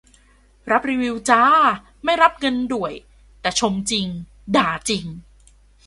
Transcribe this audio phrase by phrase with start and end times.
[0.71, 1.43] รับรีวิวจ้า
[2.03, 2.93] ไม่รับเงินด่วย
[3.41, 4.07] แต่ชมจริง
[4.55, 5.05] ด่าจริง